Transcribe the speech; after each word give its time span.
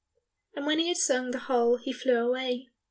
And 0.55 0.65
when 0.65 0.79
he 0.79 0.87
had 0.87 0.97
sung 0.97 1.29
the 1.29 1.37
whole 1.37 1.77
he 1.77 1.93
flew 1.93 2.17
away. 2.27 2.69